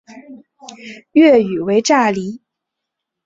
[1.11, 2.41] 粤语为炸厘。